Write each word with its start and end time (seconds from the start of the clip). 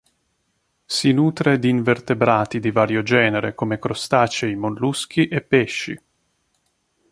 Si 0.85 1.11
nutre 1.11 1.59
di 1.59 1.69
invertebrati 1.69 2.59
di 2.59 2.71
vario 2.71 3.03
genere 3.03 3.53
come 3.53 3.77
crostacei, 3.77 4.55
molluschi 4.55 5.27
e 5.27 5.41
pesci. 5.43 6.01